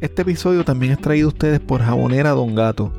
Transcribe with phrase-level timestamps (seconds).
[0.00, 2.92] Este episodio también es traído a ustedes por Jabonera Don Gato.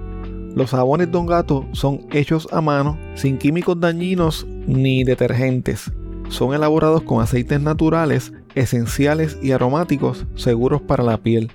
[0.53, 5.94] Los jabones Don Gato son hechos a mano, sin químicos dañinos ni detergentes.
[6.28, 11.54] Son elaborados con aceites naturales, esenciales y aromáticos seguros para la piel.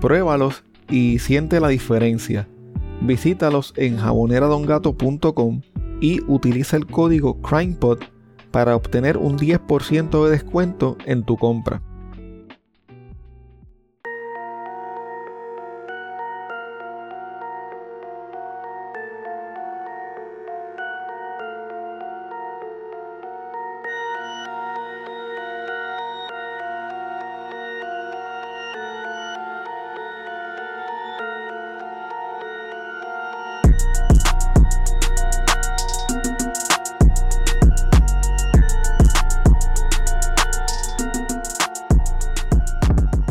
[0.00, 2.48] Pruébalos y siente la diferencia.
[3.02, 5.60] Visítalos en jaboneradongato.com
[6.00, 7.98] y utiliza el código CrimePod
[8.50, 11.82] para obtener un 10% de descuento en tu compra.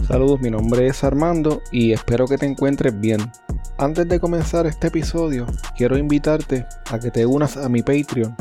[0.07, 3.29] Saludos, mi nombre es Armando y espero que te encuentres bien.
[3.77, 8.33] Antes de comenzar este episodio, quiero invitarte a que te unas a mi Patreon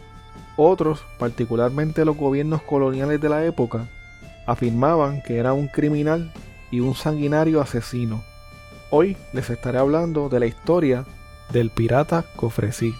[0.55, 3.89] Otros, particularmente los gobiernos coloniales de la época,
[4.45, 6.31] afirmaban que era un criminal
[6.71, 8.28] y un sanguinario asesino.
[8.91, 11.05] Hoy les estaré hablando de la historia
[11.53, 12.95] del pirata Cofresí.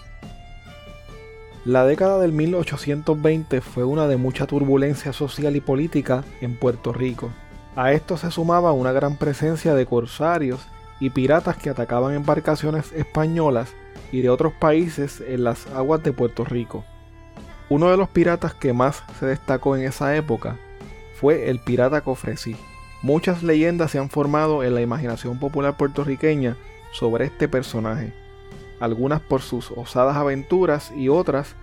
[1.64, 7.32] La década del 1820 fue una de mucha turbulencia social y política en Puerto Rico.
[7.74, 10.60] A esto se sumaba una gran presencia de corsarios
[11.00, 13.74] y piratas que atacaban embarcaciones españolas
[14.12, 16.84] y de otros países en las aguas de Puerto Rico.
[17.68, 20.56] Uno de los piratas que más se destacó en esa época
[21.20, 22.54] fue el pirata Cofresí.
[23.02, 26.56] Muchas leyendas se han formado en la imaginación popular puertorriqueña
[26.92, 28.12] sobre este personaje,
[28.78, 31.54] algunas por sus osadas aventuras y otras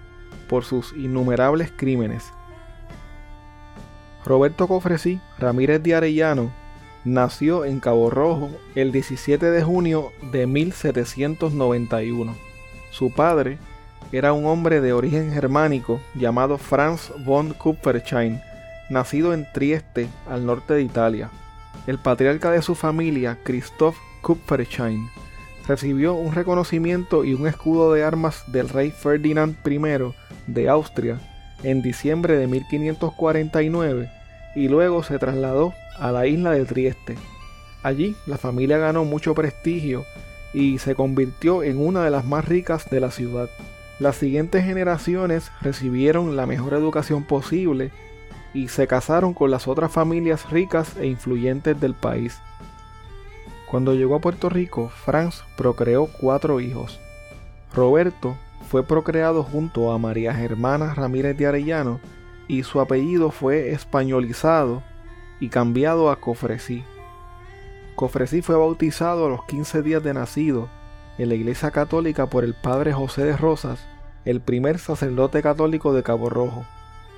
[0.49, 2.31] por sus innumerables crímenes.
[4.25, 6.51] Roberto Cofresí Ramírez de Arellano
[7.05, 12.35] nació en Cabo Rojo el 17 de junio de 1791.
[12.91, 13.59] Su padre
[14.11, 18.41] era un hombre de origen germánico llamado Franz von Kupferschein,
[18.89, 21.29] nacido en Trieste, al norte de Italia.
[21.87, 25.09] El patriarca de su familia, Christoph Kupferschein,
[25.67, 30.13] recibió un reconocimiento y un escudo de armas del rey Ferdinand I
[30.47, 31.19] de Austria
[31.63, 34.09] en diciembre de 1549
[34.55, 37.15] y luego se trasladó a la isla de Trieste.
[37.83, 40.05] Allí la familia ganó mucho prestigio
[40.53, 43.49] y se convirtió en una de las más ricas de la ciudad.
[43.99, 47.91] Las siguientes generaciones recibieron la mejor educación posible
[48.57, 52.41] y se casaron con las otras familias ricas e influyentes del país.
[53.69, 56.99] Cuando llegó a Puerto Rico, Franz procreó cuatro hijos.
[57.71, 58.35] Roberto
[58.67, 61.99] fue procreado junto a María Germana Ramírez de Arellano
[62.47, 64.81] y su apellido fue españolizado
[65.39, 66.83] y cambiado a Cofresí.
[67.95, 70.67] Cofresí fue bautizado a los 15 días de nacido
[71.19, 73.85] en la Iglesia Católica por el padre José de Rosas,
[74.25, 76.65] el primer sacerdote católico de Cabo Rojo.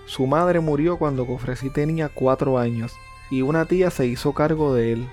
[0.10, 2.98] Su madre murió cuando Cofresí tenía cuatro años
[3.30, 5.08] y una tía se hizo cargo de él.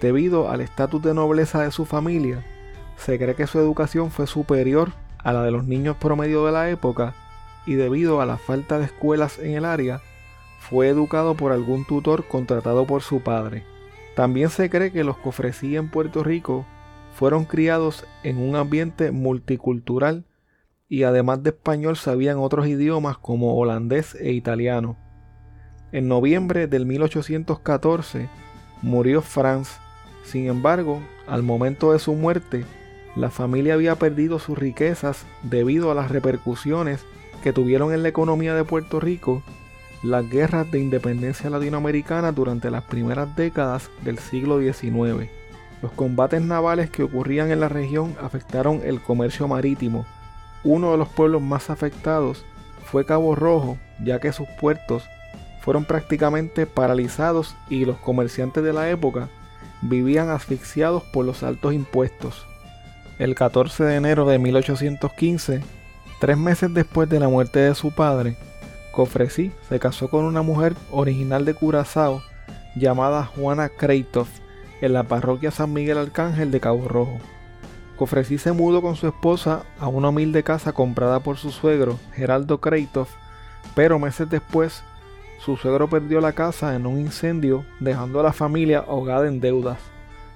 [0.00, 2.42] Debido al estatus de nobleza de su familia,
[2.96, 6.70] se cree que su educación fue superior a la de los niños promedio de la
[6.70, 7.12] época
[7.66, 10.00] y debido a la falta de escuelas en el área,
[10.58, 13.62] fue educado por algún tutor contratado por su padre.
[14.16, 16.64] También se cree que los cofresí en Puerto Rico
[17.14, 20.24] fueron criados en un ambiente multicultural
[20.90, 24.98] y además de español sabían otros idiomas como holandés e italiano.
[25.92, 28.28] En noviembre del 1814
[28.82, 29.78] murió Franz.
[30.24, 32.64] Sin embargo, al momento de su muerte,
[33.14, 37.06] la familia había perdido sus riquezas debido a las repercusiones
[37.42, 39.44] que tuvieron en la economía de Puerto Rico
[40.02, 45.30] las guerras de independencia latinoamericana durante las primeras décadas del siglo XIX.
[45.82, 50.04] Los combates navales que ocurrían en la región afectaron el comercio marítimo.
[50.64, 52.44] Uno de los pueblos más afectados
[52.84, 55.04] fue Cabo Rojo, ya que sus puertos
[55.60, 59.28] fueron prácticamente paralizados y los comerciantes de la época
[59.82, 62.46] vivían asfixiados por los altos impuestos.
[63.18, 65.62] El 14 de enero de 1815,
[66.20, 68.36] tres meses después de la muerte de su padre,
[68.92, 72.22] Cofresí se casó con una mujer original de Curazao
[72.74, 74.26] llamada Juana Kreitov
[74.80, 77.18] en la parroquia San Miguel Arcángel de Cabo Rojo.
[78.00, 82.58] Cofresí se mudó con su esposa a una humilde casa comprada por su suegro, Geraldo
[82.58, 83.08] Kreitov,
[83.74, 84.82] pero meses después
[85.38, 89.80] su suegro perdió la casa en un incendio, dejando a la familia ahogada en deudas.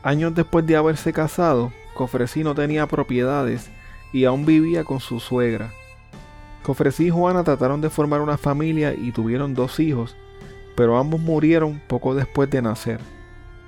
[0.03, 3.71] Años después de haberse casado, Cofresí no tenía propiedades
[4.13, 5.73] y aún vivía con su suegra.
[6.65, 10.15] Cofresí y Juana trataron de formar una familia y tuvieron dos hijos,
[10.77, 13.01] pero ambos murieron poco después de nacer.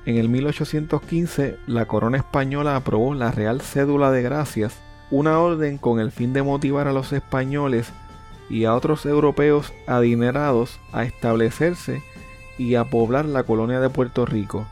[0.06, 4.78] En el 1815, la corona española aprobó la Real Cédula de Gracias,
[5.10, 7.92] una orden con el fin de motivar a los españoles
[8.48, 12.04] y a otros europeos adinerados a establecerse
[12.56, 14.64] y a poblar la colonia de Puerto Rico.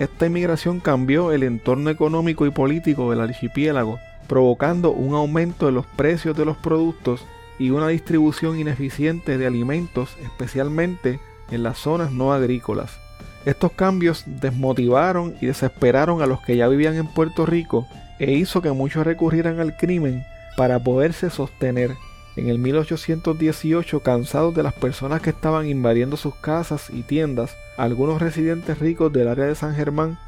[0.00, 5.86] Esta inmigración cambió el entorno económico y político del archipiélago, provocando un aumento de los
[5.86, 7.24] precios de los productos
[7.56, 11.20] y una distribución ineficiente de alimentos, especialmente
[11.52, 12.98] en las zonas no agrícolas.
[13.44, 17.86] Estos cambios desmotivaron y desesperaron a los que ya vivían en Puerto Rico
[18.18, 20.24] e hizo que muchos recurrieran al crimen
[20.56, 21.92] para poderse sostener.
[22.36, 28.22] En el 1818, cansados de las personas que estaban invadiendo sus casas y tiendas, algunos
[28.22, 30.18] residentes ricos del área de San Germán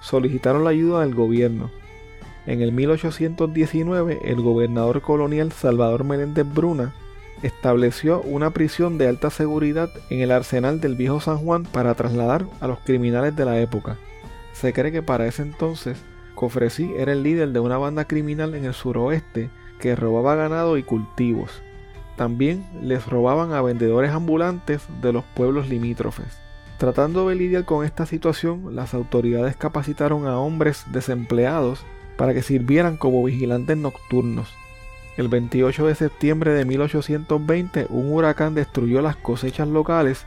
[0.00, 1.70] solicitaron la ayuda del gobierno.
[2.46, 6.92] En el 1819, el gobernador colonial Salvador Meléndez Bruna
[7.42, 12.46] estableció una prisión de alta seguridad en el arsenal del viejo San Juan para trasladar
[12.60, 13.96] a los criminales de la época.
[14.52, 15.98] Se cree que para ese entonces
[16.34, 20.82] Cofresí era el líder de una banda criminal en el suroeste que robaba ganado y
[20.82, 21.62] cultivos.
[22.16, 26.38] También les robaban a vendedores ambulantes de los pueblos limítrofes.
[26.78, 31.84] Tratando de lidiar con esta situación, las autoridades capacitaron a hombres desempleados
[32.16, 34.52] para que sirvieran como vigilantes nocturnos.
[35.16, 40.24] El 28 de septiembre de 1820 un huracán destruyó las cosechas locales,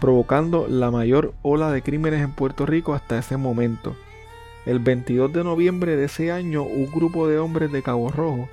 [0.00, 3.96] provocando la mayor ola de crímenes en Puerto Rico hasta ese momento.
[4.66, 8.50] El 22 de noviembre de ese año un grupo de hombres de Cabo Rojo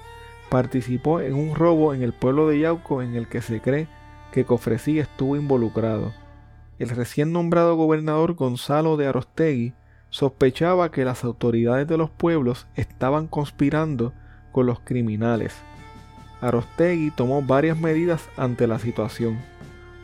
[0.50, 3.89] participó en un robo en el pueblo de Yauco en el que se cree
[4.31, 6.13] que Cofresí estuvo involucrado.
[6.80, 9.74] El recién nombrado gobernador Gonzalo de Arostegui
[10.10, 14.13] sospechaba que las autoridades de los pueblos estaban conspirando
[14.55, 15.53] con los criminales.
[16.39, 19.37] Arostegui tomó varias medidas ante la situación.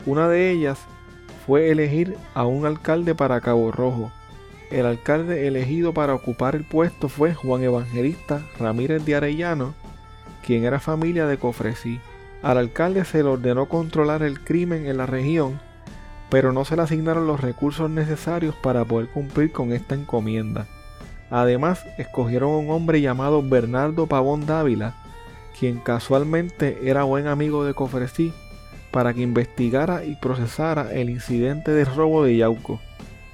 [0.04, 0.78] Una de ellas
[1.46, 4.12] fue elegir a un alcalde para Cabo Rojo.
[4.70, 9.72] El alcalde elegido para ocupar el puesto fue Juan Evangelista Ramírez de Arellano,
[10.44, 11.98] quien era familia de Cofresí.
[12.42, 15.60] Al alcalde se le ordenó controlar el crimen en la región
[16.32, 20.66] pero no se le asignaron los recursos necesarios para poder cumplir con esta encomienda.
[21.32, 24.94] Además, escogieron a un hombre llamado Bernardo Pavón Dávila,
[25.58, 28.34] quien casualmente era buen amigo de Cofresí,
[28.90, 32.82] para que investigara y procesara el incidente del robo de Yauco.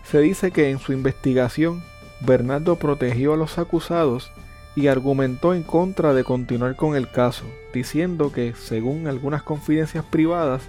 [0.04, 1.82] Se dice que en su investigación,
[2.20, 4.30] Bernardo protegió a los acusados
[4.76, 10.62] y argumentó en contra de continuar con el caso, diciendo que, según algunas confidencias privadas,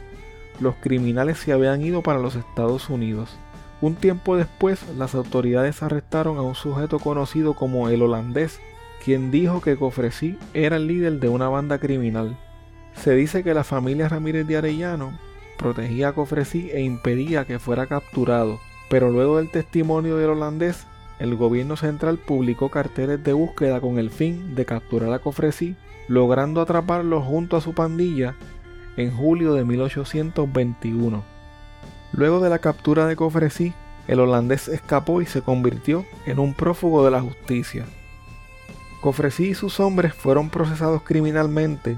[0.60, 3.38] los criminales se habían ido para los Estados Unidos.
[3.82, 8.60] Un tiempo después, las autoridades arrestaron a un sujeto conocido como el holandés,
[9.04, 12.38] quien dijo que Cofresí era el líder de una banda criminal.
[12.94, 15.18] Se dice que la familia Ramírez de Arellano
[15.58, 18.60] protegía a Cofresí e impedía que fuera capturado,
[18.90, 20.86] pero luego del testimonio del holandés,
[21.20, 25.78] el gobierno central publicó carteles de búsqueda con el fin de capturar a Cofresí,
[26.10, 28.36] logrando atraparlo junto a su pandilla
[28.98, 31.38] en julio de 1821.
[32.12, 33.74] Luego de la captura de Cofresí,
[34.08, 37.86] el holandés escapó y se convirtió en un prófugo de la justicia.
[39.01, 41.98] Cofresí y sus hombres fueron procesados criminalmente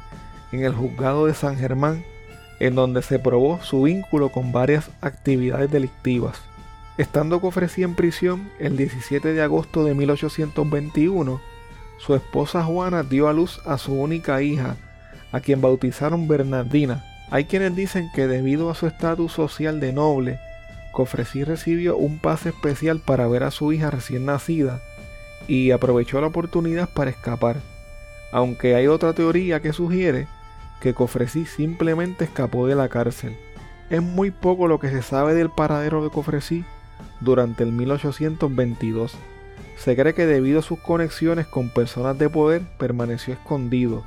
[0.52, 2.04] en el juzgado de San Germán,
[2.60, 6.42] en donde se probó su vínculo con varias actividades delictivas.
[6.98, 11.42] Estando Cofresí en prisión el 17 de agosto de 1821,
[11.98, 14.76] su esposa Juana dio a luz a su única hija,
[15.32, 17.06] a quien bautizaron Bernardina.
[17.32, 20.40] Hay quienes dicen que debido a su estatus social de noble,
[20.92, 24.82] Cofresí recibió un pase especial para ver a su hija recién nacida
[25.48, 27.56] y aprovechó la oportunidad para escapar,
[28.34, 30.28] aunque hay otra teoría que sugiere
[30.82, 33.38] que Cofresí simplemente escapó de la cárcel.
[33.90, 36.66] Es muy poco lo que se sabe del paradero de Cofresí
[37.22, 39.16] durante el 1822.
[39.78, 44.04] Se cree que debido a sus conexiones con personas de poder permaneció escondido.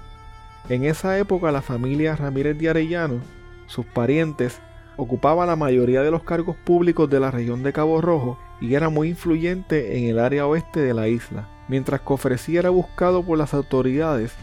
[0.68, 3.20] En esa época la familia Ramírez de Arellano,
[3.66, 4.60] sus parientes,
[4.96, 8.88] ocupaba la mayoría de los cargos públicos de la región de Cabo Rojo y era
[8.88, 11.48] muy influyente en el área oeste de la isla.
[11.68, 14.34] Mientras que era buscado por las autoridades,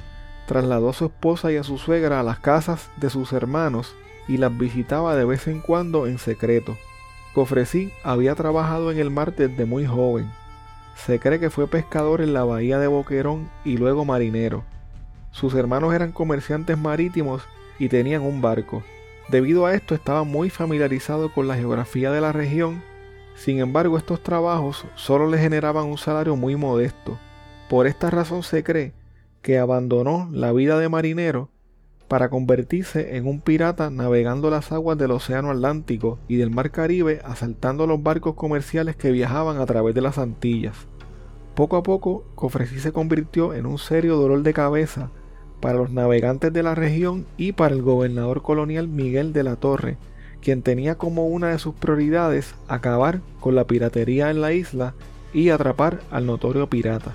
[0.48, 3.96] trasladó a su esposa y a su suegra a las casas de sus hermanos
[4.28, 6.78] y las visitaba de vez en cuando en secreto.
[7.34, 10.30] Cofresí había trabajado en el mar desde muy joven.
[10.96, 14.64] Se cree que fue pescador en la bahía de Boquerón y luego marinero.
[15.32, 17.44] Sus hermanos eran comerciantes marítimos
[17.80, 18.84] y tenían un barco.
[19.30, 22.84] Debido a esto estaba muy familiarizado con la geografía de la región,
[23.36, 27.18] sin embargo estos trabajos solo le generaban un salario muy modesto.
[27.70, 28.94] Por esta razón se cree
[29.42, 31.50] que abandonó la vida de marinero
[32.10, 37.22] para convertirse en un pirata navegando las aguas del Océano Atlántico y del Mar Caribe
[37.24, 40.76] asaltando los barcos comerciales que viajaban a través de las Antillas.
[41.56, 45.10] Poco a poco, Cofresí se convirtió en un serio dolor de cabeza
[45.62, 49.98] para los navegantes de la región y para el gobernador colonial Miguel de la Torre,
[50.42, 54.94] quien tenía como una de sus prioridades acabar con la piratería en la isla
[55.34, 57.14] y atrapar al notorio pirata.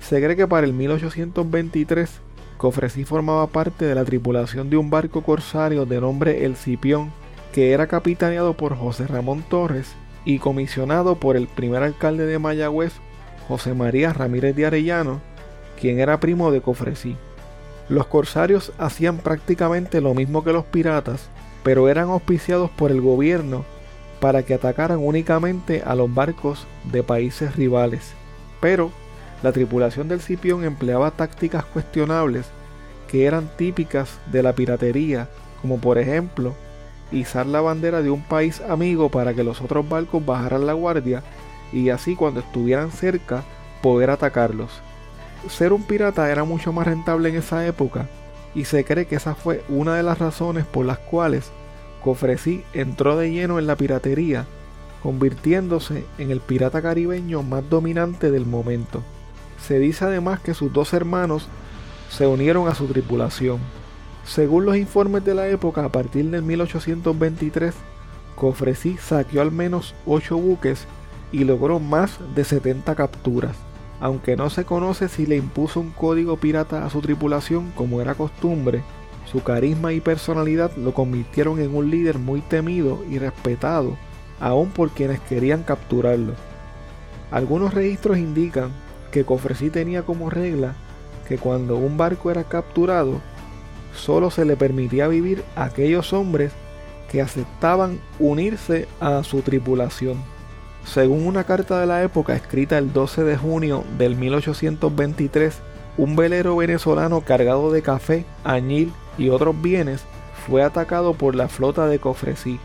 [0.00, 2.20] Se cree que para el 1823
[2.56, 7.12] Cofresí formaba parte de la tripulación de un barco corsario de nombre El Cipión,
[7.52, 12.92] que era capitaneado por José Ramón Torres y comisionado por el primer alcalde de Mayagüez,
[13.46, 15.20] José María Ramírez de Arellano,
[15.80, 17.16] quien era primo de Cofresí.
[17.88, 21.28] Los corsarios hacían prácticamente lo mismo que los piratas,
[21.62, 23.64] pero eran auspiciados por el gobierno
[24.20, 28.12] para que atacaran únicamente a los barcos de países rivales.
[28.60, 28.90] Pero
[29.42, 32.46] la tripulación del Cipión empleaba tácticas cuestionables
[33.08, 35.28] que eran típicas de la piratería,
[35.62, 36.54] como por ejemplo
[37.10, 41.22] izar la bandera de un país amigo para que los otros barcos bajaran la guardia
[41.72, 43.44] y así cuando estuvieran cerca
[43.80, 44.82] poder atacarlos
[45.48, 48.08] ser un pirata era mucho más rentable en esa época
[48.54, 51.50] y se cree que esa fue una de las razones por las cuales
[52.02, 54.46] Cofresí entró de lleno en la piratería,
[55.02, 59.02] convirtiéndose en el pirata caribeño más dominante del momento.
[59.64, 61.48] Se dice además que sus dos hermanos
[62.10, 63.58] se unieron a su tripulación.
[64.24, 67.74] Según los informes de la época, a partir del 1823,
[68.36, 70.86] Cofresí saqueó al menos 8 buques
[71.32, 73.67] y logró más de 70 capturas.
[74.00, 78.14] Aunque no se conoce si le impuso un código pirata a su tripulación como era
[78.14, 78.82] costumbre,
[79.30, 83.96] su carisma y personalidad lo convirtieron en un líder muy temido y respetado,
[84.40, 86.34] aun por quienes querían capturarlo.
[87.30, 88.70] Algunos registros indican
[89.10, 90.74] que Cofresí tenía como regla
[91.26, 93.20] que cuando un barco era capturado,
[93.94, 96.52] solo se le permitía vivir a aquellos hombres
[97.10, 100.22] que aceptaban unirse a su tripulación.
[100.92, 105.60] Según una carta de la época escrita el 12 de junio del 1823,
[105.98, 110.02] un velero venezolano cargado de café, añil y otros bienes
[110.46, 112.58] fue atacado por la flota de Cofresí.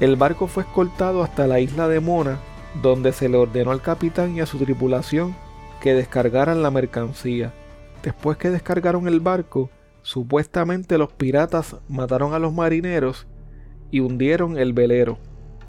[0.00, 2.40] El barco fue escoltado hasta la isla de Mona,
[2.82, 5.36] donde se le ordenó al capitán y a su tripulación
[5.80, 7.54] que descargaran la mercancía.
[8.02, 9.70] Después que descargaron el barco,
[10.02, 13.28] supuestamente los piratas mataron a los marineros
[13.92, 15.18] y hundieron el velero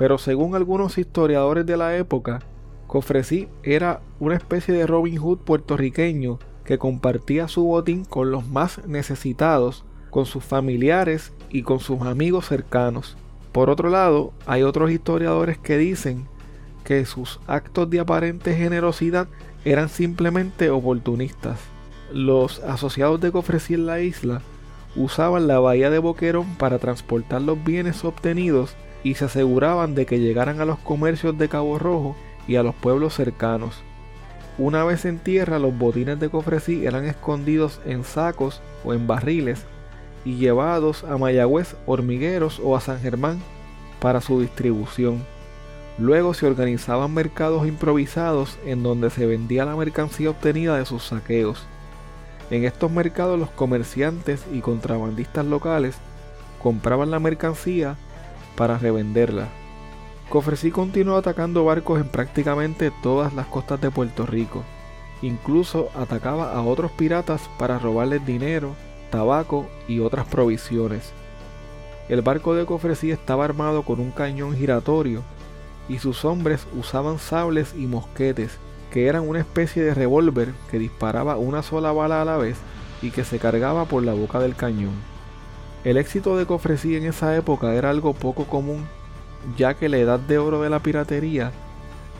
[0.01, 2.39] pero según algunos historiadores de la época,
[2.87, 8.83] Cofresí era una especie de Robin Hood puertorriqueño que compartía su botín con los más
[8.87, 13.15] necesitados, con sus familiares y con sus amigos cercanos.
[13.51, 16.25] Por otro lado, hay otros historiadores que dicen
[16.83, 19.27] que sus actos de aparente generosidad
[19.65, 21.59] eran simplemente oportunistas.
[22.11, 24.41] Los asociados de Cofresí en la isla
[24.95, 30.19] usaban la bahía de Boquerón para transportar los bienes obtenidos y se aseguraban de que
[30.19, 32.15] llegaran a los comercios de Cabo Rojo
[32.47, 33.81] y a los pueblos cercanos.
[34.57, 39.65] Una vez en tierra, los botines de Cofresí eran escondidos en sacos o en barriles
[40.25, 43.39] y llevados a Mayagüez, Hormigueros o a San Germán
[43.99, 45.23] para su distribución.
[45.97, 51.65] Luego se organizaban mercados improvisados en donde se vendía la mercancía obtenida de sus saqueos.
[52.49, 55.95] En estos mercados los comerciantes y contrabandistas locales
[56.61, 57.97] compraban la mercancía
[58.55, 59.49] para revenderla.
[60.29, 64.63] Cofresí continuó atacando barcos en prácticamente todas las costas de Puerto Rico.
[65.21, 68.75] Incluso atacaba a otros piratas para robarles dinero,
[69.09, 71.11] tabaco y otras provisiones.
[72.07, 75.21] El barco de Cofresí estaba armado con un cañón giratorio
[75.87, 78.57] y sus hombres usaban sables y mosquetes,
[78.91, 82.57] que eran una especie de revólver que disparaba una sola bala a la vez
[83.01, 85.10] y que se cargaba por la boca del cañón.
[85.83, 88.85] El éxito de Cofresí en esa época era algo poco común,
[89.57, 91.51] ya que la edad de oro de la piratería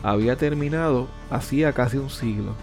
[0.02, 2.54] había terminado hacía casi un siglo.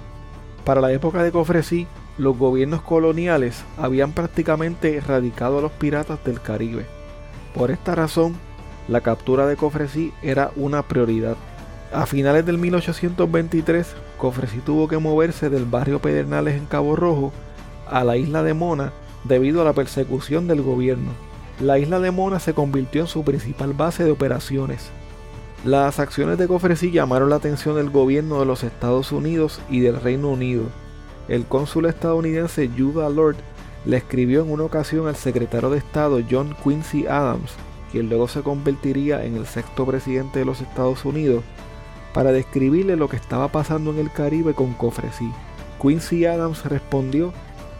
[0.65, 1.88] Para la época de Cofresí,
[2.18, 6.86] los gobiernos coloniales habían prácticamente erradicado a los piratas del Caribe.
[7.56, 8.36] Por esta razón,
[8.89, 11.38] la captura de Cofresí era una prioridad.
[11.94, 17.32] A finales del 1823, Cofresí tuvo que moverse del barrio Pedernales en Cabo Rojo
[17.89, 18.91] a la isla de Mona
[19.23, 21.11] debido a la persecución del gobierno.
[21.59, 24.91] La isla de Mona se convirtió en su principal base de operaciones.
[25.65, 29.99] Las acciones de Cofresí llamaron la atención del gobierno de los Estados Unidos y del
[29.99, 30.63] Reino Unido.
[31.27, 33.35] El cónsul estadounidense Judah Lord
[33.85, 37.51] le escribió en una ocasión al secretario de Estado John Quincy Adams,
[37.91, 41.43] quien luego se convertiría en el sexto presidente de los Estados Unidos,
[42.13, 45.29] para describirle lo que estaba pasando en el Caribe con Cofresí.
[45.81, 47.33] Quincy Adams respondió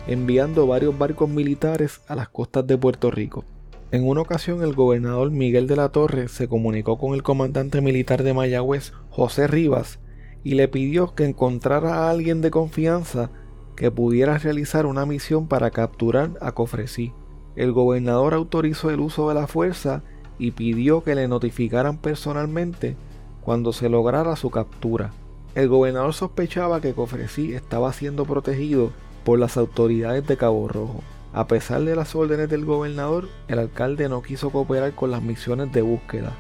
[0.10, 3.46] enviando varios barcos militares a las costas de Puerto Rico.
[3.92, 8.24] En una ocasión el gobernador Miguel de la Torre se comunicó con el comandante militar
[8.24, 10.00] de Mayagüez, José Rivas,
[10.44, 13.30] y le pidió que encontrara a alguien de confianza
[13.76, 17.14] que pudiera realizar una misión para capturar a Cofresí.
[17.56, 20.02] El gobernador autorizó el uso de la fuerza
[20.40, 22.96] y pidió que le notificaran personalmente
[23.42, 25.12] cuando se lograra su captura.
[25.54, 28.92] El gobernador sospechaba que Cofresí estaba siendo protegido
[29.30, 31.04] por las autoridades de Cabo Rojo.
[31.34, 35.72] A pesar de las órdenes del gobernador, el alcalde no quiso cooperar con las misiones
[35.72, 36.32] de búsqueda.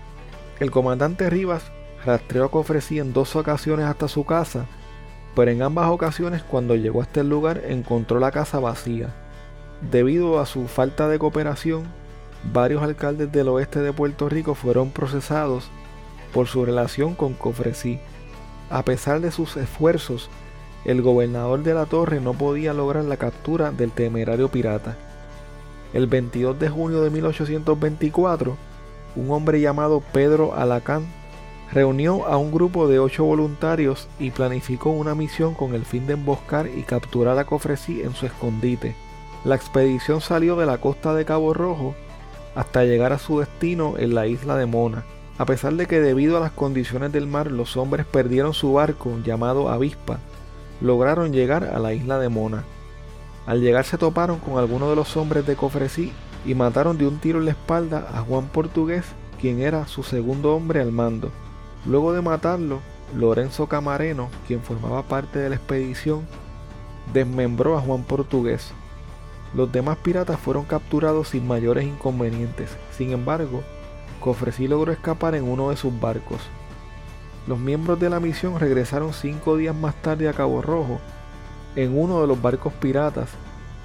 [0.60, 1.72] El comandante Rivas
[2.04, 4.66] rastreó a Cofresí en dos ocasiones hasta su casa,
[5.36, 9.14] pero en ambas ocasiones cuando llegó a este lugar encontró la casa vacía.
[9.92, 11.84] Debido a su falta de cooperación,
[12.52, 15.70] varios alcaldes del oeste de Puerto Rico fueron procesados
[16.34, 18.00] por su relación con Cofresí.
[18.72, 20.32] A pesar de sus esfuerzos,
[20.86, 24.96] el gobernador de la torre no podía lograr la captura del temerario pirata.
[25.94, 28.58] El 22 de junio de 1824,
[29.16, 31.08] un hombre llamado Pedro Alacán
[31.72, 36.14] reunió a un grupo de ocho voluntarios y planificó una misión con el fin de
[36.14, 38.96] emboscar y capturar a Cofresí en su escondite.
[39.46, 41.96] La expedición salió de la costa de Cabo Rojo
[42.56, 45.06] hasta llegar a su destino en la isla de Mona.
[45.38, 49.18] A pesar de que debido a las condiciones del mar los hombres perdieron su barco
[49.24, 50.20] llamado Avispa,
[50.82, 52.64] lograron llegar a la isla de Mona.
[53.46, 56.12] Al llegar se toparon con algunos de los hombres de Cofresí
[56.46, 59.06] y mataron de un tiro en la espalda a Juan Portugués,
[59.40, 61.32] quien era su segundo hombre al mando.
[61.86, 62.80] Luego de matarlo,
[63.16, 66.28] Lorenzo Camareno, quien formaba parte de la expedición,
[67.14, 68.72] desmembró a Juan Portugués.
[69.56, 72.70] Los demás piratas fueron capturados sin mayores inconvenientes.
[72.96, 73.64] Sin embargo,
[74.20, 76.42] Cofresí logró escapar en uno de sus barcos.
[77.50, 81.00] Los miembros de la misión regresaron cinco días más tarde a Cabo Rojo
[81.76, 83.28] en uno de los barcos piratas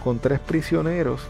[0.05, 1.23] con tres prisioneros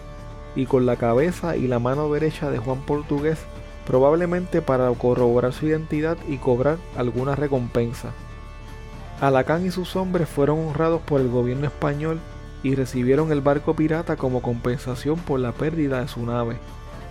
[0.56, 3.38] y con la cabeza y la mano derecha de Juan Portugués,
[3.86, 8.10] probablemente para corroborar su identidad y cobrar alguna recompensa.
[9.20, 12.18] Alacán y sus hombres fueron honrados por el gobierno español
[12.64, 16.56] y recibieron el barco pirata como compensación por la pérdida de su nave.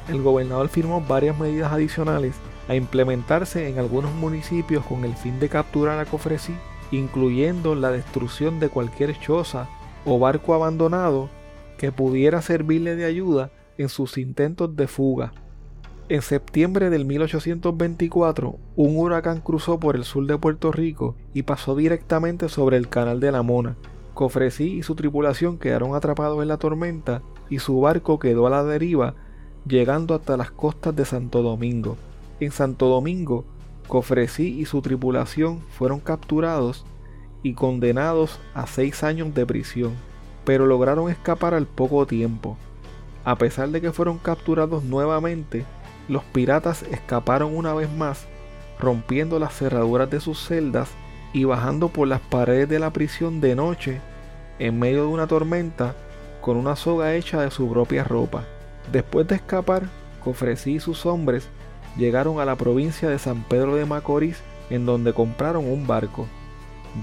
[0.09, 2.35] El gobernador firmó varias medidas adicionales
[2.67, 6.55] a implementarse en algunos municipios con el fin de capturar a Cofresí,
[6.91, 9.67] incluyendo la destrucción de cualquier choza
[10.05, 11.29] o barco abandonado
[11.77, 15.33] que pudiera servirle de ayuda en sus intentos de fuga.
[16.09, 21.75] En septiembre del 1824, un huracán cruzó por el sur de Puerto Rico y pasó
[21.75, 23.77] directamente sobre el canal de la Mona.
[24.13, 28.63] Cofresí y su tripulación quedaron atrapados en la tormenta y su barco quedó a la
[28.63, 29.15] deriva,
[29.65, 31.97] llegando hasta las costas de Santo Domingo.
[32.39, 33.45] En Santo Domingo,
[33.87, 36.85] Cofresí y su tripulación fueron capturados
[37.43, 39.93] y condenados a seis años de prisión,
[40.45, 42.57] pero lograron escapar al poco tiempo.
[43.25, 45.65] A pesar de que fueron capturados nuevamente,
[46.07, 48.25] los piratas escaparon una vez más,
[48.79, 50.89] rompiendo las cerraduras de sus celdas
[51.33, 54.01] y bajando por las paredes de la prisión de noche
[54.59, 55.95] en medio de una tormenta
[56.41, 58.43] con una soga hecha de su propia ropa.
[58.91, 59.83] Después de escapar,
[60.23, 61.47] Cofresí y sus hombres
[61.97, 66.27] llegaron a la provincia de San Pedro de Macorís en donde compraron un barco.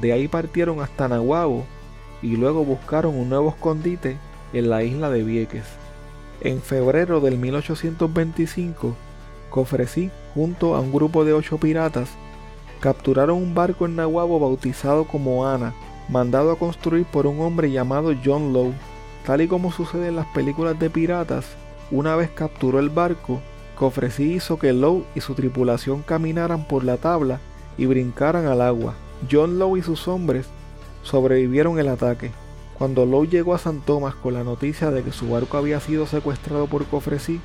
[0.00, 1.64] De ahí partieron hasta Nahuabo
[2.22, 4.18] y luego buscaron un nuevo escondite
[4.52, 5.64] en la isla de Vieques.
[6.40, 8.94] En febrero del 1825,
[9.50, 12.08] Cofresí, junto a un grupo de ocho piratas,
[12.80, 15.74] capturaron un barco en Nahuabo bautizado como Ana,
[16.08, 18.72] mandado a construir por un hombre llamado John Lowe.
[19.26, 21.44] Tal y como sucede en las películas de piratas,
[21.90, 23.40] una vez capturó el barco,
[23.80, 27.40] Cofresí hizo que Lowe y su tripulación caminaran por la tabla
[27.78, 28.92] y brincaran al agua.
[29.32, 30.44] John Lowe y sus hombres
[31.02, 32.30] sobrevivieron el ataque.
[32.76, 36.06] Cuando Lowe llegó a San Tomás con la noticia de que su barco había sido
[36.06, 37.40] secuestrado por Cofresí,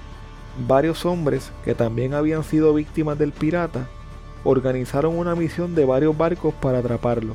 [0.68, 3.88] varios hombres que también habían sido víctimas del pirata
[4.44, 7.34] organizaron una misión de varios barcos para atraparlo.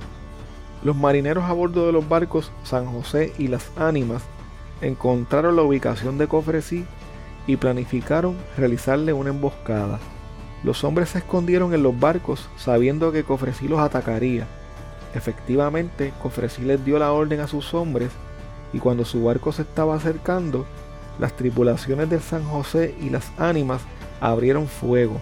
[0.84, 4.24] Los marineros a bordo de los barcos San José y Las Ánimas
[4.82, 6.84] encontraron la ubicación de Cofresí
[7.50, 9.98] y planificaron realizarle una emboscada.
[10.62, 14.46] Los hombres se escondieron en los barcos sabiendo que Cofresí los atacaría.
[15.14, 18.10] Efectivamente, Cofresí les dio la orden a sus hombres
[18.72, 20.64] y cuando su barco se estaba acercando,
[21.18, 23.82] las tripulaciones del San José y las ánimas
[24.20, 25.18] abrieron fuego.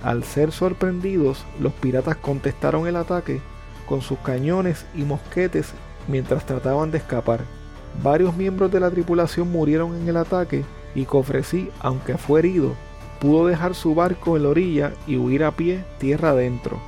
[0.00, 3.40] Al ser sorprendidos, los piratas contestaron el ataque
[3.88, 5.72] con sus cañones y mosquetes
[6.06, 7.40] mientras trataban de escapar.
[8.00, 12.72] Varios miembros de la tripulación murieron en el ataque y Cofresí, aunque fue herido,
[13.20, 16.78] pudo dejar su barco en la orilla y huir a pie tierra adentro.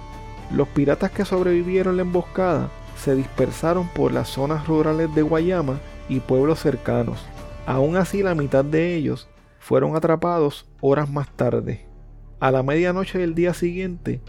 [0.53, 6.21] Los piratas que sobrevivieron la emboscada se dispersaron por las zonas rurales de Guayama y
[6.21, 7.25] pueblos cercanos.
[7.67, 11.87] Aún así, la mitad de ellos fueron atrapados horas más tarde.
[12.39, 14.21] A la medianoche del día siguiente,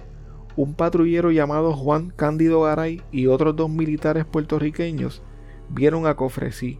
[0.55, 5.21] un patrullero llamado Juan Cándido Garay y otros dos militares puertorriqueños
[5.69, 6.79] vieron a Cofresí.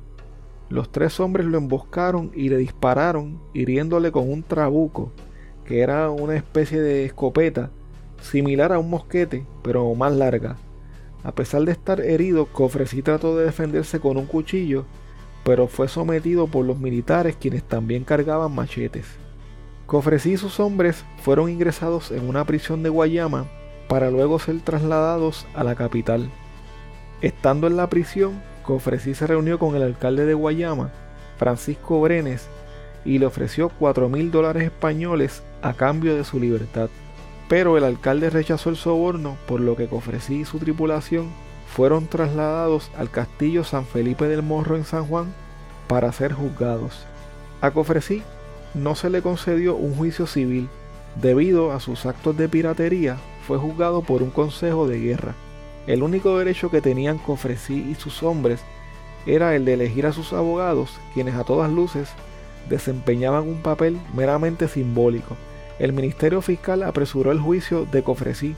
[0.70, 5.12] Los tres hombres lo emboscaron y le dispararon, hiriéndole con un trabuco,
[5.66, 7.72] que era una especie de escopeta,
[8.22, 10.58] similar a un mosquete, pero más larga.
[11.24, 14.86] A pesar de estar herido, Cofresí trató de defenderse con un cuchillo
[15.48, 19.06] pero fue sometido por los militares quienes también cargaban machetes.
[19.86, 23.46] Cofresí y sus hombres fueron ingresados en una prisión de Guayama
[23.88, 26.30] para luego ser trasladados a la capital.
[27.22, 30.90] Estando en la prisión, Cofresí se reunió con el alcalde de Guayama,
[31.38, 32.48] Francisco Brenes,
[33.06, 36.90] y le ofreció 4 mil dólares españoles a cambio de su libertad.
[37.48, 41.30] Pero el alcalde rechazó el soborno, por lo que Cofresí y su tripulación
[41.74, 45.34] fueron trasladados al castillo San Felipe del Morro en San Juan
[45.88, 47.06] para ser juzgados.
[47.62, 48.22] A Cofresí
[48.74, 50.68] no se le concedió un juicio civil,
[51.22, 53.16] debido a sus actos de piratería,
[53.48, 55.36] fue juzgado por un consejo de guerra.
[55.88, 58.62] El único derecho que tenían Cofresí y sus hombres
[59.26, 62.10] era el de elegir a sus abogados, quienes a todas luces
[62.70, 65.36] desempeñaban un papel meramente simbólico.
[65.80, 68.56] El Ministerio Fiscal apresuró el juicio de Cofresí,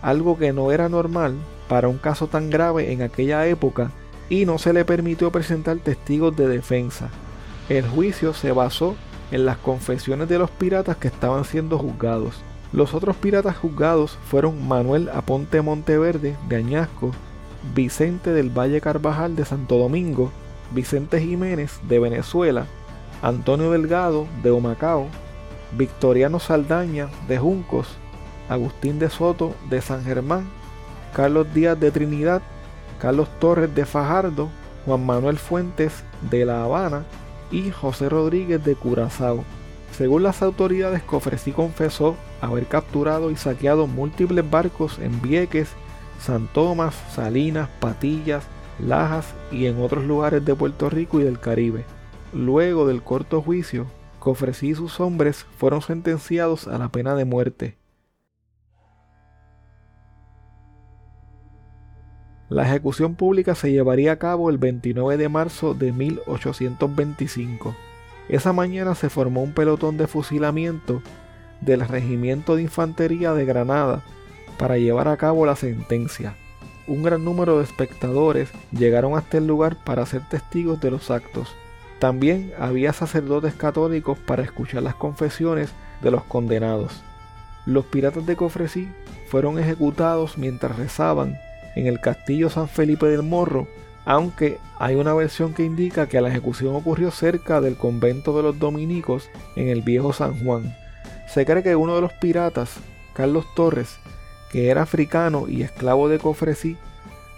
[0.00, 1.36] algo que no era normal
[1.68, 3.92] para un caso tan grave en aquella época
[4.28, 7.10] y no se le permitió presentar testigos de defensa.
[7.68, 8.96] El juicio se basó
[9.30, 12.42] en las confesiones de los piratas que estaban siendo juzgados.
[12.72, 17.10] Los otros piratas juzgados fueron Manuel Aponte Monteverde de Añasco,
[17.74, 20.30] Vicente del Valle Carvajal de Santo Domingo,
[20.72, 22.66] Vicente Jiménez de Venezuela,
[23.20, 25.06] Antonio Delgado de Humacao,
[25.76, 27.88] Victoriano Saldaña de Juncos,
[28.48, 30.46] Agustín de Soto de San Germán
[31.12, 32.40] Carlos Díaz de Trinidad,
[32.98, 34.48] Carlos Torres de Fajardo,
[34.86, 37.04] Juan Manuel Fuentes de La Habana
[37.50, 39.44] y José Rodríguez de Curazao.
[39.92, 45.68] Según las autoridades, Cofresí confesó haber capturado y saqueado múltiples barcos en Vieques,
[46.18, 48.44] San Tomás, Salinas, Patillas,
[48.78, 51.84] Lajas y en otros lugares de Puerto Rico y del Caribe.
[52.32, 53.86] Luego del corto juicio,
[54.18, 57.76] Cofresí y sus hombres fueron sentenciados a la pena de muerte.
[62.48, 67.74] La ejecución pública se llevaría a cabo el 29 de marzo de 1825.
[68.32, 71.02] Esa mañana se formó un pelotón de fusilamiento
[71.60, 74.00] del Regimiento de Infantería de Granada
[74.56, 76.34] para llevar a cabo la sentencia.
[76.86, 81.54] Un gran número de espectadores llegaron hasta el lugar para ser testigos de los actos.
[81.98, 85.68] También había sacerdotes católicos para escuchar las confesiones
[86.00, 87.02] de los condenados.
[87.66, 88.88] Los piratas de Cofresí
[89.28, 91.36] fueron ejecutados mientras rezaban
[91.76, 93.68] en el castillo San Felipe del Morro,
[94.04, 98.58] aunque hay una versión que indica que la ejecución ocurrió cerca del convento de los
[98.58, 100.76] dominicos en el viejo San Juan.
[101.28, 102.76] Se cree que uno de los piratas,
[103.14, 103.98] Carlos Torres,
[104.50, 106.76] que era africano y esclavo de Cofresí,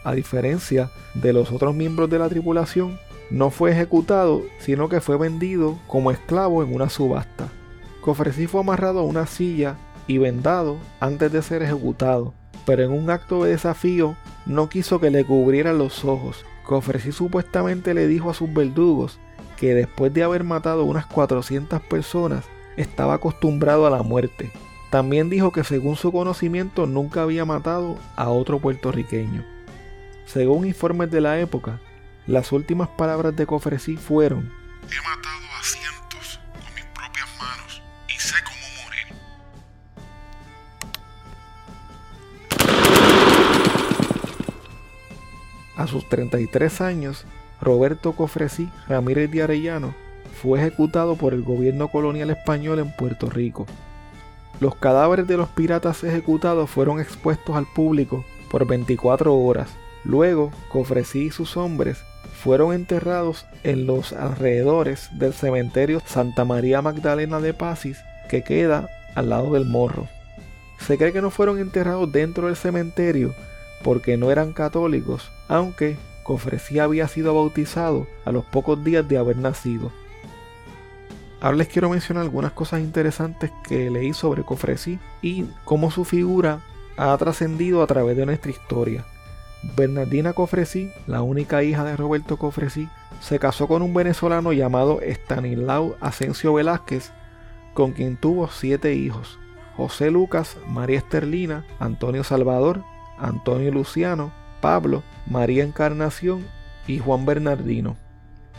[0.04, 2.98] a diferencia de los otros miembros de la tripulación,
[3.30, 7.48] no fue ejecutado, sino que fue vendido como esclavo en una subasta.
[8.00, 13.10] Cofresí fue amarrado a una silla y vendado antes de ser ejecutado pero en un
[13.10, 16.44] acto de desafío no quiso que le cubrieran los ojos.
[16.64, 19.18] Cofresí supuestamente le dijo a sus verdugos
[19.56, 22.44] que después de haber matado unas 400 personas
[22.76, 24.50] estaba acostumbrado a la muerte.
[24.90, 29.44] También dijo que según su conocimiento nunca había matado a otro puertorriqueño.
[30.24, 31.80] Según informes de la época,
[32.26, 34.50] las últimas palabras de Cofresí fueron
[34.90, 35.43] He matado
[45.76, 47.24] A sus 33 años,
[47.60, 49.94] Roberto Cofresí Ramírez de Arellano
[50.40, 53.66] fue ejecutado por el gobierno colonial español en Puerto Rico.
[54.60, 59.70] Los cadáveres de los piratas ejecutados fueron expuestos al público por 24 horas.
[60.04, 61.98] Luego, Cofresí y sus hombres
[62.42, 69.30] fueron enterrados en los alrededores del cementerio Santa María Magdalena de Pasis, que queda al
[69.30, 70.06] lado del morro.
[70.78, 73.34] Se cree que no fueron enterrados dentro del cementerio
[73.84, 79.36] porque no eran católicos, aunque Cofresí había sido bautizado a los pocos días de haber
[79.36, 79.92] nacido.
[81.40, 86.60] Ahora les quiero mencionar algunas cosas interesantes que leí sobre Cofresí y cómo su figura
[86.96, 89.04] ha trascendido a través de nuestra historia.
[89.76, 92.88] Bernardina Cofresí, la única hija de Roberto Cofresí,
[93.20, 97.12] se casó con un venezolano llamado Stanislao Asensio Velázquez,
[97.74, 99.38] con quien tuvo siete hijos:
[99.76, 102.82] José Lucas, María Esterlina, Antonio Salvador,
[103.18, 106.46] Antonio Luciano, Pablo, María Encarnación
[106.86, 107.96] y Juan Bernardino.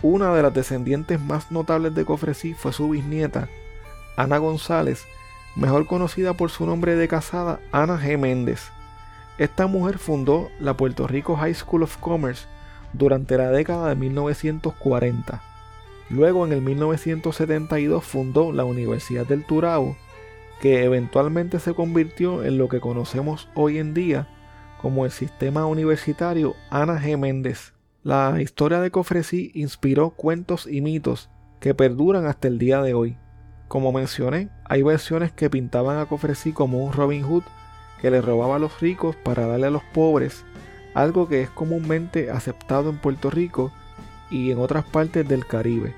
[0.02, 3.48] Una de las descendientes más notables de Cofresí fue su bisnieta,
[4.18, 5.06] Ana González,
[5.56, 8.18] mejor conocida por su nombre de casada, Ana G.
[8.18, 8.70] Méndez.
[9.38, 12.46] Esta mujer fundó la Puerto Rico High School of Commerce
[12.94, 15.42] durante la década de 1940.
[16.10, 19.98] Luego en el 1972 fundó la Universidad del Turabo,
[20.62, 24.28] que eventualmente se convirtió en lo que conocemos hoy en día
[24.82, 27.18] como el sistema universitario Ana G.
[27.18, 27.74] Méndez.
[28.04, 33.18] La historia de Cofresí inspiró cuentos y mitos que perduran hasta el día de hoy.
[33.68, 37.44] Como mencioné, hay versiones que pintaban a Cofresí como un Robin Hood
[38.00, 40.46] que le robaba a los ricos para darle a los pobres,
[40.94, 43.72] algo que es comúnmente aceptado en Puerto Rico
[44.30, 45.96] y en otras partes del Caribe.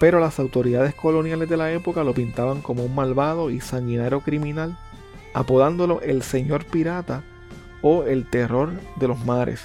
[0.00, 4.78] Pero las autoridades coloniales de la época lo pintaban como un malvado y sanguinario criminal,
[5.34, 7.22] apodándolo el señor pirata
[7.82, 9.62] o el terror de los mares.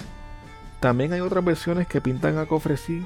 [0.80, 3.04] También hay otras versiones que pintan a Cofresí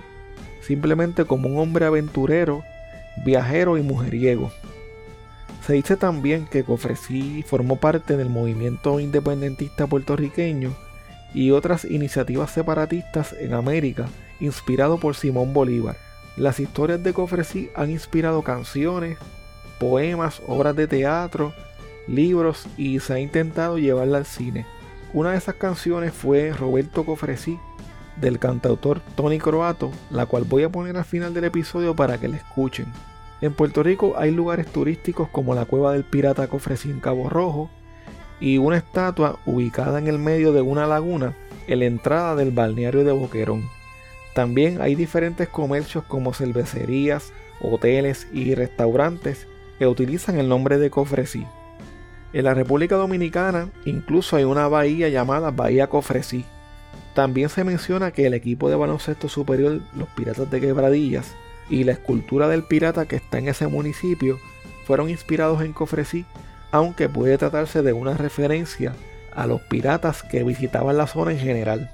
[0.68, 2.64] simplemente como un hombre aventurero,
[3.24, 4.52] viajero y mujeriego.
[5.66, 10.76] Se dice también que Cofresí formó parte del movimiento independentista puertorriqueño
[11.34, 14.08] y otras iniciativas separatistas en América,
[14.42, 15.96] inspirado por Simón Bolívar.
[16.36, 19.18] Las historias de Cofresí han inspirado canciones,
[19.80, 21.54] poemas, obras de teatro,
[22.08, 24.66] libros y se ha intentado llevarla al cine.
[25.14, 27.60] Una de esas canciones fue Roberto Cofresí,
[28.20, 32.28] del cantautor Tony Croato, la cual voy a poner al final del episodio para que
[32.28, 32.88] la escuchen.
[33.40, 37.70] En Puerto Rico hay lugares turísticos como la cueva del pirata Cofresí en Cabo Rojo
[38.40, 41.36] y una estatua ubicada en el medio de una laguna
[41.68, 43.64] en la entrada del balneario de Boquerón.
[44.34, 49.48] También hay diferentes comercios como cervecerías, hoteles y restaurantes
[49.80, 51.46] que utilizan el nombre de Cofresí.
[52.34, 56.46] En la República Dominicana incluso hay una bahía llamada Bahía Cofresí.
[57.14, 61.36] También se menciona que el equipo de baloncesto superior, los Piratas de Quebradillas,
[61.70, 64.40] y la escultura del pirata que está en ese municipio
[64.86, 66.26] fueron inspirados en Cofresí,
[66.72, 68.94] aunque puede tratarse de una referencia
[69.36, 71.92] a los piratas que visitaban la zona en general.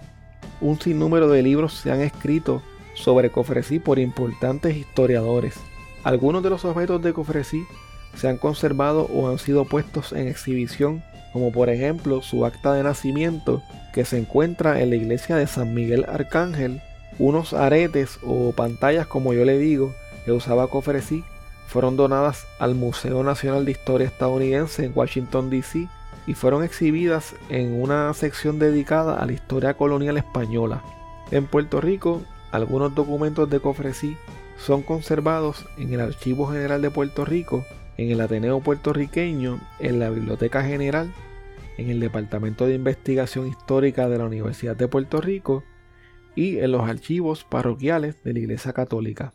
[0.61, 2.61] Un sinnúmero de libros se han escrito
[2.95, 5.55] sobre Cofresí por importantes historiadores.
[6.03, 7.65] Algunos de los objetos de Cofresí
[8.15, 12.83] se han conservado o han sido puestos en exhibición, como por ejemplo su acta de
[12.83, 16.81] nacimiento que se encuentra en la iglesia de San Miguel Arcángel,
[17.19, 19.93] unos aretes o pantallas como yo le digo
[20.25, 21.23] que usaba Cofresí
[21.67, 25.87] fueron donadas al Museo Nacional de Historia Estadounidense en Washington DC
[26.27, 30.83] y fueron exhibidas en una sección dedicada a la historia colonial española.
[31.31, 32.21] En Puerto Rico,
[32.51, 34.17] algunos documentos de Cofresí
[34.57, 37.65] son conservados en el Archivo General de Puerto Rico
[37.97, 41.11] en el Ateneo puertorriqueño, en la Biblioteca General,
[41.77, 45.63] en el Departamento de Investigación Histórica de la Universidad de Puerto Rico
[46.35, 49.33] y en los archivos parroquiales de la Iglesia Católica.